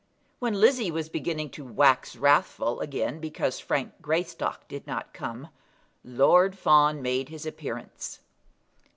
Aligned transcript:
When 0.39 0.55
Lizzie 0.55 0.89
was 0.89 1.09
beginning 1.09 1.51
to 1.51 1.63
wax 1.63 2.15
wrathful 2.15 2.79
again 2.79 3.19
because 3.19 3.59
Frank 3.59 3.93
Greystock 4.01 4.67
did 4.67 4.87
not 4.87 5.13
come, 5.13 5.49
Lord 6.03 6.57
Fawn 6.57 7.03
made 7.03 7.29
his 7.29 7.45
appearance. 7.45 8.19